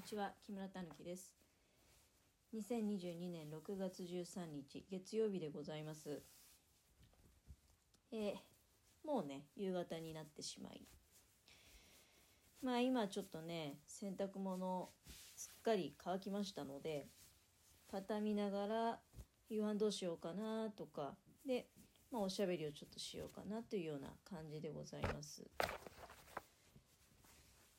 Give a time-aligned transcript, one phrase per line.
[0.00, 1.34] にちは木村たぬきです。
[2.54, 6.22] 2022年6月13日月曜日でございます。
[8.10, 10.86] えー、もうね夕方になってしまい。
[12.62, 14.88] まあ今ちょっとね洗濯物
[15.36, 17.06] すっかり乾きましたので
[17.90, 18.98] 畳みながら
[19.50, 21.12] 夕飯どうしようかなとか
[21.46, 21.66] で、
[22.10, 25.44] まあ、おしゃべりをちょっとしようかなというような感じでございます。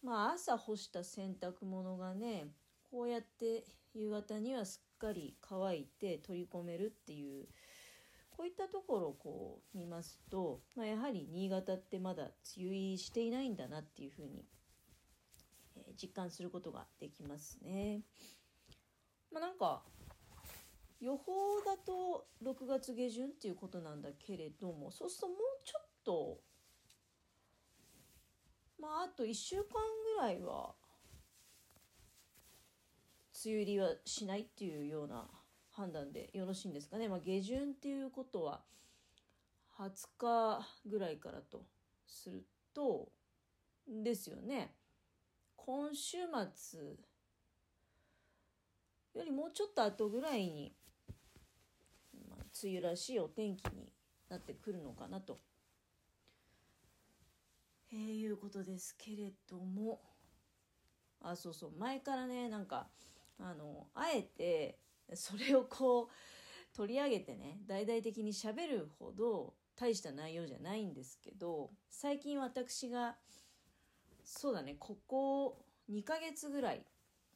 [0.03, 2.47] まあ朝干した洗濯物がね
[2.89, 7.45] こうやって夕方にはすっかり乾いて取り込めるっていう
[8.29, 14.45] こういったところをこう見ますと、まあ、やはり新潟ってまだ梅雨入りしていないんだなっていうふうに、
[15.75, 18.01] え実感することができますね。
[19.31, 19.83] まあ、なんか
[20.99, 26.39] 予報だと6月下旬っていうことなんだけれどもそうするともうちょっと
[28.81, 29.65] まああと1週間
[30.17, 30.73] ぐらいは
[33.45, 35.27] 梅雨入りはしないっていうような
[35.69, 37.07] 判断でよろしいんですかね。
[37.07, 38.61] まあ、下旬っていうことは
[39.77, 41.63] 20日ぐらいからと
[42.07, 43.09] すると
[43.87, 44.73] ですよね。
[45.55, 46.17] 今週
[46.55, 46.79] 末
[49.13, 50.73] よりもうちょっと後ぐらいに、
[52.29, 53.91] まあ、梅雨らしいお天気に
[54.27, 55.39] なってくるのかなと
[57.93, 60.01] えー、いうことですけれども。
[61.23, 61.71] あそうそう。
[61.77, 62.87] 前からねなんか
[63.39, 64.79] あのあえて
[65.13, 66.07] それをこう
[66.75, 73.15] 取り上げてね大々的にしゃべるほど大した内容じゃないんですけど最近私が
[74.23, 75.57] そうだねここ
[75.91, 76.81] 2ヶ月ぐらい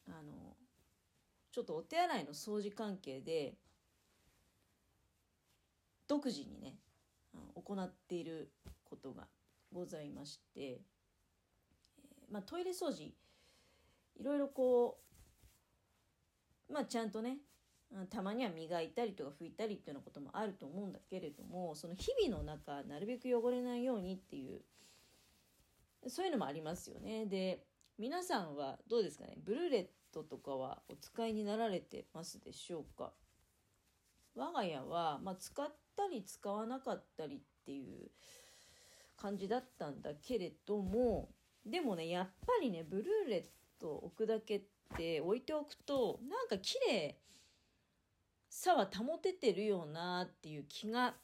[0.08, 0.32] あの
[1.52, 3.54] ちょっとお手洗いの掃除関係で
[6.06, 6.76] 独自にね
[7.54, 8.50] 行っている
[8.84, 9.26] ことが
[9.72, 13.14] ございまして、えー、まあ、トイレ掃除い
[14.22, 14.98] ろいろこ
[16.68, 17.38] うまあちゃんとね
[18.10, 24.62] たまには磨いたりとか拭いたりっていうようなこともあると思うんだけれどもその日々の中なるべく汚れないようにっていう
[26.08, 27.26] そういうのもありますよね。
[27.26, 27.64] で
[27.98, 29.38] 皆さんはどうですかね？
[29.44, 33.12] ブルーレットとかはお使いになられてますでしょうか？
[34.34, 35.66] 我が家は、まあ、使っ
[35.96, 38.10] たり使わなかったりっていう
[39.20, 41.28] 感じだったんだけれども
[41.64, 43.44] でもねやっぱりねブルーレッ
[43.80, 44.62] ト置くだけっ
[44.96, 47.16] て置いておくとなんか綺麗
[48.48, 51.14] さは保ててるよなっていう気が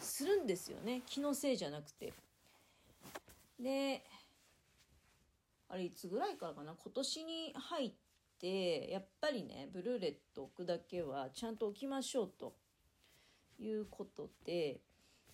[0.00, 2.12] するんですよね気のせいじゃなくて。
[3.60, 4.02] で
[5.68, 6.74] あれいつぐらいからかな？
[6.74, 7.92] 今年に入っ
[8.38, 12.52] てやっぱりねブルーレット置くだけはちゃんと置きましょうと
[13.58, 14.80] いうことで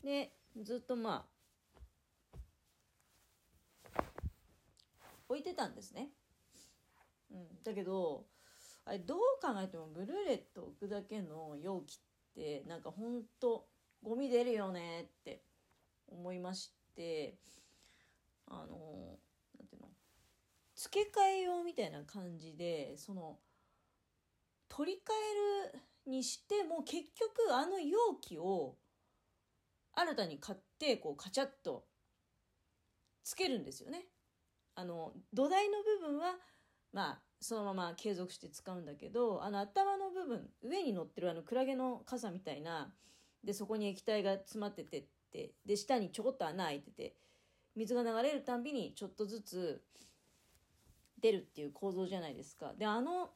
[0.05, 0.31] で
[0.63, 1.38] ずっとまあ
[5.29, 6.09] 置いてたんですね。
[7.31, 8.25] うん、だけど
[8.85, 11.99] あれどう考えてもブルーレット置くだけの容器っ
[12.35, 13.67] てなんかほんと
[14.03, 15.43] ゴミ出るよねって
[16.07, 17.37] 思いまして
[18.47, 19.19] あの
[19.59, 19.89] 何ていうの
[20.75, 23.39] 付け替え用みたいな感じでその
[24.69, 25.01] 取り替
[25.67, 28.77] えるにしても結局あの容器を
[29.95, 31.85] 新たに買ってこうカチャッと
[33.25, 34.07] つけるんですよね。
[34.79, 36.37] あの土台の部分は
[36.93, 42.93] まあそのまま継続して使うんだけどあの頭の部分上に乗ってるあのクラゲの傘みたいな
[43.43, 47.17] でそこに液体が詰まっててってで下にちょこっと穴開いてて
[47.75, 49.83] 水が流れるたんびにちょっとずつ
[51.21, 52.73] 出るっていう構造じゃないですか。
[52.79, 53.31] であの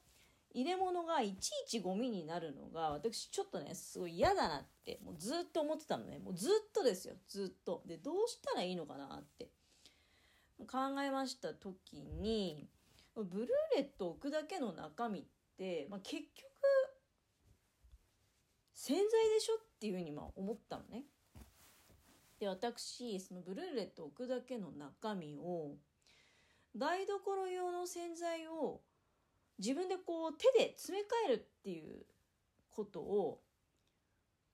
[0.55, 6.21] 入れ物がいちいちゴミになるのが私ちょっとねすごい嫌だなってもうずっと思ってたのね。
[6.21, 7.15] もうずっとですよ。
[7.27, 7.83] ずっと。
[7.85, 9.49] でどうしたらいいのかなって。
[10.67, 12.69] 考えました時に
[13.15, 15.25] ブルーレット置くだけの中身っ
[15.59, 16.53] て、まあ、結局
[18.75, 21.05] 洗剤でしょっていうふうにまあ思ったのね。
[22.41, 25.77] で私そのブルーレット置くだけの中身を
[26.77, 28.81] 台所用の洗剤を
[29.59, 32.05] 自分でこう手で詰め替えるっていう
[32.71, 33.41] ことを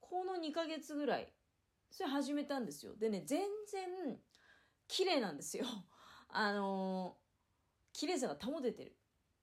[0.00, 1.32] この2ヶ月ぐらい
[1.90, 2.94] それ始めたんですよ。
[2.96, 3.40] でね全
[3.70, 4.19] 然
[4.87, 5.64] 綺麗なんですよ。
[6.30, 7.16] あの
[7.92, 8.96] 綺麗さが保ててる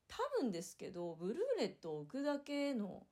[0.07, 3.03] 多分ですけどブルーレットを置くだけの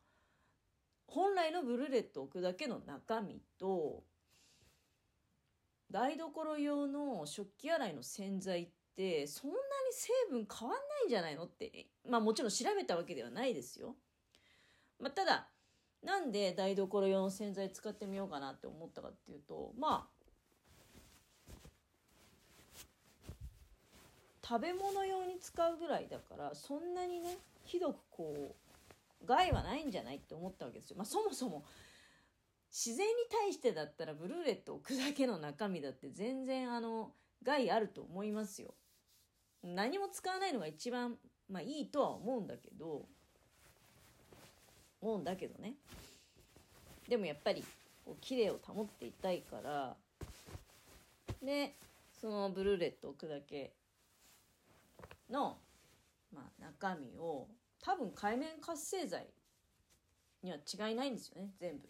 [1.08, 4.04] 本来のブルーレットを置くだけの中身と
[5.92, 9.62] 台所用の食器洗いの洗剤ってそんなに
[9.92, 13.96] 成分変わんないんじゃないのってまあもちろん調べたわけではないですよ。
[15.00, 15.50] まあ、ただ
[16.02, 20.23] なんで台所用の洗剤使ってみようかなって思ったかっていうとまあ
[24.54, 28.56] 食べ物用に使うぐらいだからそんなにねひどくこ
[29.24, 30.96] う害はないんじゃないって思ったわけですよ。
[30.96, 31.64] まあ、そもそも
[32.72, 38.76] 自然に対してだったらブルーレット置くだけの中身だって全然あの害あると思いますよ。
[39.64, 41.18] 何も使わないのが一番、
[41.50, 43.08] まあ、いいとは思うんだけど
[45.02, 45.76] 思うんだけどね
[47.08, 47.64] でもやっぱり
[48.06, 49.96] こう綺麗を保っていたいから
[51.42, 51.76] で
[52.20, 53.72] そのブルーレット置くだけ
[55.30, 55.58] の、
[56.34, 57.48] まあ、中身を
[57.82, 59.28] 多分海面活性剤
[60.42, 61.90] には違いないんですよね全部。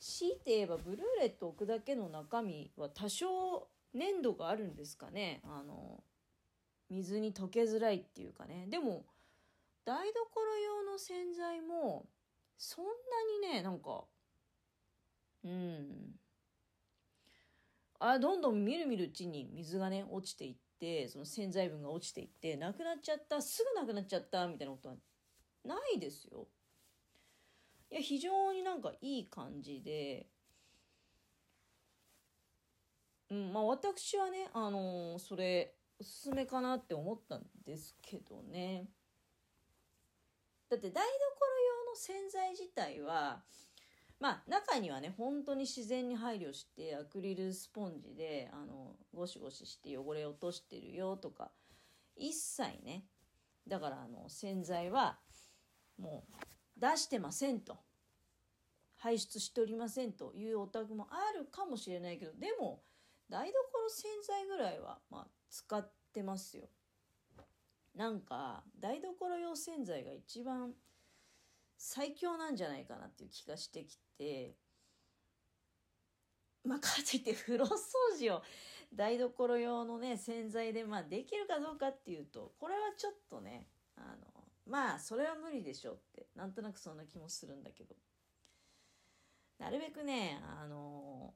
[0.00, 5.40] 強いて言えばブルーレット置くだけの中身は多少粘土があるんですかね。
[5.44, 6.02] あの
[6.90, 8.66] 水に溶けづらいっていうかね。
[8.68, 9.06] でも
[9.84, 12.06] 台所用の洗剤も
[12.58, 12.90] そんな
[13.48, 14.04] にねなんか
[15.44, 16.18] うん。
[18.00, 24.94] あどんどんみるみるうちに水がね落ちていってその洗剤分が落ちていってなくなっちゃったすぐなくなっちゃったみたいなことは
[25.64, 26.46] ないですよ。
[27.90, 30.26] いや非常になんかいい感じで、
[33.30, 38.88] うんまあ、私はね、あのー、それおすすめかなって思ったんですけどね
[40.68, 41.08] だって台所
[41.76, 43.42] 用の洗剤自体は
[44.24, 51.50] まあ中にはね本当に自然に配慮してアクリルスポンジであのゴシゴシして汚れ落としてるよとか
[52.16, 53.04] 一切ね
[53.68, 55.18] だからあの洗剤は
[55.98, 57.76] もう出してませんと。
[58.96, 62.80] 排出しておりませんというお宅もあるかもしれないけどでも
[63.28, 63.54] 台所
[63.90, 66.64] 洗剤ぐらいはまあ使ってますよ。
[67.94, 70.72] なんか台所用洗剤が一番
[71.76, 74.56] 最強なんじゃないかなっていう気がしてきて
[76.64, 77.70] まあかといって風呂掃
[78.18, 78.42] 除を
[78.94, 83.66] 台所用のね洗剤でまあできるかどうかっていうとこれはちょっとね
[83.96, 84.16] あの
[84.66, 87.94] まあそれは無理でしょうってなんとなくそんな気もするんだけど。
[89.58, 91.32] なるべくねあの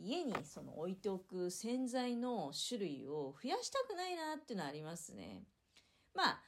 [0.00, 5.44] 家にその置いておく洗剤の種類を増やしたくないなっていうのはありますね。
[6.14, 6.42] まあ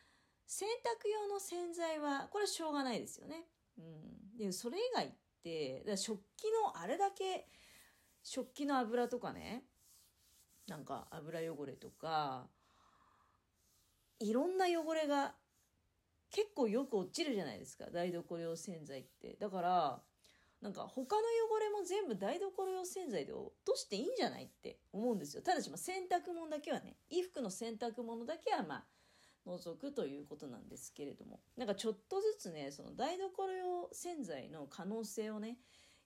[0.47, 3.45] 洗濯用の洗剤はこれはしょうがないですよね。
[3.79, 4.37] うん。
[4.39, 5.11] でそれ以外っ
[5.43, 7.49] て食器のあれだけ
[8.23, 9.65] 食器の油とかね
[10.69, 12.49] なんか油汚れとか
[14.19, 15.35] いろんな汚れが
[16.31, 17.87] 結構よく落ちるじゃないですか。
[17.93, 19.37] 台所用洗剤って。
[19.41, 20.01] だから
[20.61, 25.43] なんか他の汚れも全部台所用洗剤で落としていいんじゃないって思うんですよ。
[25.43, 26.97] ただしま洗濯物だけはね。
[27.11, 28.85] 衣服の洗濯物だけはまあ
[29.47, 35.59] 除くということなんですけれどもなんかちょっとずつねその台所用洗剤の可能性をね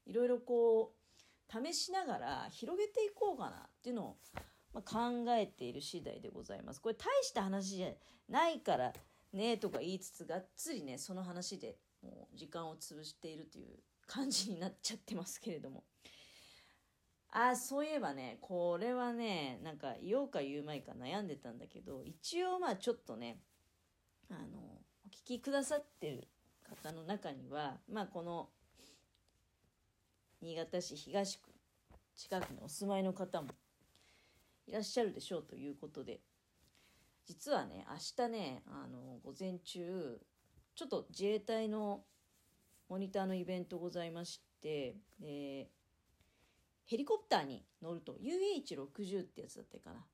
[0.06, 4.16] いろいろこう試しながら広げていこうかなっていうのを、
[4.72, 6.80] まあ、考えている次第でございます。
[6.80, 7.88] これ大した話じゃ
[8.28, 8.92] ないから
[9.32, 15.84] ねとか言いつつがっつりねその話でもう時間を潰しているという感じになっちゃってますけれども。
[17.32, 23.38] あそういえばねこれはねなんか言おうか言うまいか悩んでたんだけど一応まあちょっとね
[24.30, 24.58] あの
[25.06, 26.26] お聞きくださってる
[26.68, 28.48] 方の中にはまあこの
[30.42, 31.50] 新潟市東区
[32.16, 33.48] 近くにお住まいの方も
[34.66, 36.20] いらっしゃるでしょうということで
[37.26, 40.18] 実はね明日ねあの午前中
[40.74, 42.02] ちょっと自衛隊の
[42.88, 45.68] モニターのイベントございましてで
[46.90, 50.04] ヘリコプターに乗ると UH60 ってやつだったかな？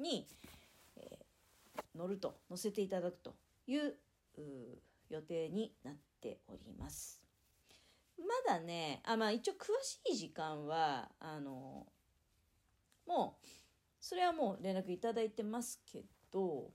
[0.00, 0.26] に、
[0.96, 3.36] えー、乗ると乗せていただくと
[3.68, 3.94] いう
[5.10, 7.22] 予定になっております。
[8.18, 11.86] まだねあまあ一応詳しい時間はあの
[13.06, 13.46] もう
[14.00, 16.72] それはもう連絡いただいてますけど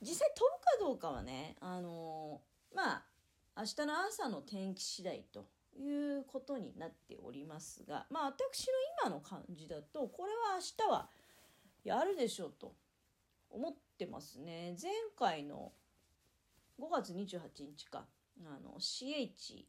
[0.00, 2.40] 実際飛ぶかどうかはねあの
[2.72, 3.02] まあ
[3.56, 5.48] 明日の朝の天気次第と
[5.78, 8.72] いうことになっておりますがまあ私の
[9.06, 11.08] 今の感じだとこれは明日は
[11.84, 12.74] やるでしょうと
[13.50, 14.76] 思ってますね。
[14.80, 15.72] 前回の
[16.80, 17.40] 5月28
[17.76, 18.06] 日か
[18.44, 19.64] あの CH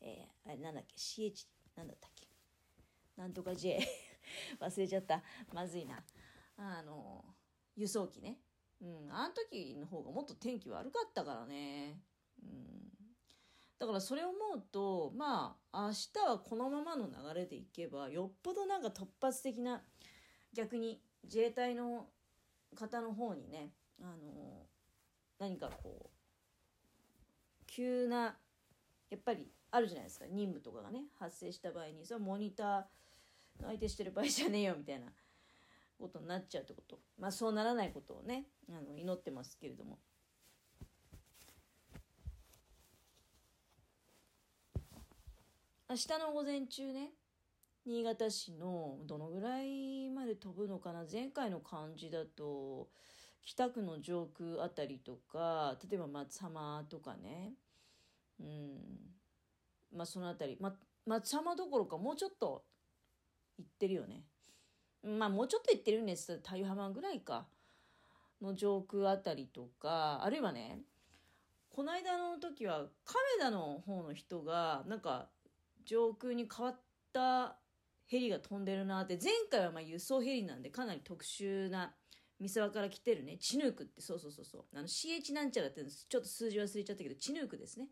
[0.00, 2.28] えー、あれなんだっけ？CH なんだったっけ？
[3.16, 3.80] なんとか J
[4.60, 5.22] 忘れちゃった。
[5.52, 6.04] まずいな。
[6.56, 7.24] あの
[7.76, 8.40] 輸送機ね。
[8.80, 12.00] うんあの時の方がもっと天気悪かったからね。
[12.42, 12.77] うん。
[13.78, 19.82] だからそれを思うとまあ明日はこのままの流れでいけばよっぽどなんか突発的な
[20.52, 22.06] 逆に自衛隊の
[22.74, 23.70] 方の方にね
[24.00, 24.66] あの
[25.38, 28.36] 何かこう急な
[29.10, 30.24] やっぱりあるじゃないですか。
[30.28, 35.06] 任務とかがね発生した場合にそれはモニターの相手してる場合じゃねえよみたいな
[35.98, 36.98] ことになっちゃうってこと。
[37.18, 39.98] まあそうならないことをねあの祈ってますけれども。
[45.90, 47.12] 明日の午前中ね
[47.86, 52.88] 新潟市のどのぐらいまで飛ぶのかな前回の感じだと
[53.42, 57.54] 北区の上空あたりとか例えば松浜とかね
[58.38, 58.78] うん
[59.96, 60.74] まあその辺り、ま、
[61.06, 62.64] 松浜どころかもうちょっと
[63.56, 64.24] 行ってるよね。
[65.02, 67.46] まあもうちょっと行ってるんです太陽浜ぐらいか
[68.42, 70.82] の上空あたりとかあるいはね
[71.70, 75.28] この間の時は亀田の方の人がなんか
[75.88, 76.80] 上空に変わっ
[77.14, 77.56] た
[78.06, 81.94] ヘリが飛んでるなって前回はま輸送ヘリなんでかなり特殊な
[82.38, 83.38] 三沢から来てるね。
[83.38, 84.64] チヌークってそうそうそうそう。
[84.74, 87.88] あの CH なんちゃらってちょっと数字忘れちゃったけどチヌークですね。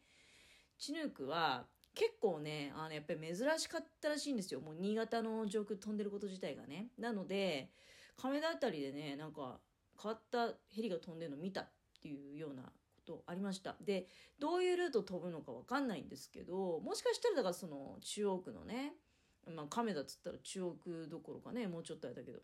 [0.79, 4.61] チヌークは結構ねあのやっぱり珍しかったらしいんですよ。
[4.61, 6.89] もう新潟の上空飛んでること自体がね。
[6.99, 7.71] なので
[8.17, 9.59] 亀田辺りでねなんか
[10.01, 11.69] 変わったヘリが飛んでるの見たっ
[12.01, 12.71] ていうような
[13.07, 13.77] とありました。
[13.81, 14.07] で
[14.39, 18.95] どういうルート飛ぶのか分かんないんですけどもしかしたらだからその中央区のね
[19.55, 22.41] まあ亀田っつったら中央区どころかねもうちょっとあれだけど。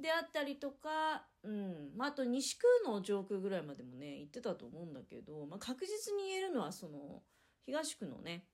[0.00, 1.90] であったりとか、うん。
[1.96, 7.22] まあ、あと西区の上空ぐらいまでもね行ってたと思うんだけど、まあ、確実に言えるのはその
[7.66, 8.44] 東区のね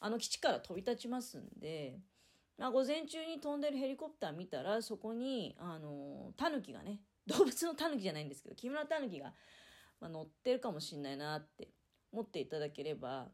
[0.00, 1.98] あの基地から飛び立ちますんで、
[2.58, 9.32] まあ、午前中に飛んでるヘリコプター見たらそこにあのタヌキがね動物のタヌキじゃないんですけど木村タヌキが、
[10.00, 11.68] まあ、乗ってるかもしんないなって
[12.12, 13.28] 思っていただければ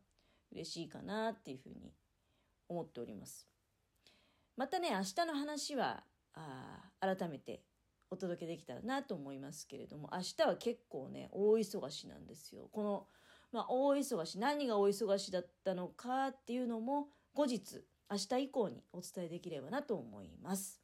[0.53, 1.93] 嬉しいかなっていうふうに
[2.69, 3.47] 思っております。
[4.57, 6.05] またね明日の話は
[6.35, 7.63] あ改めて
[8.11, 12.69] お届けできたらなと思いますけれども明日は結構ね大忙しなんですよ。
[12.73, 13.07] この、
[13.53, 20.80] まあ、大忙し何が大忙しだったのかっていうのも後日明日以降にお伝えできればなと思います。